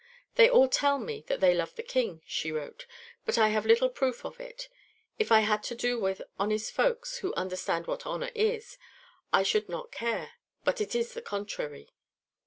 [0.33, 2.87] "They all tell me that they love the King," she wrote,
[3.23, 4.67] "but I have little proof of it.
[5.19, 8.79] If I had to do with honest folks, who understand what honour is,
[9.31, 10.31] I should not care,
[10.63, 11.91] but it is the contrary."